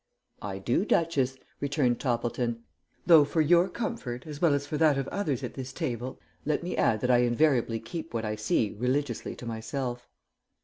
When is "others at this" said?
5.09-5.71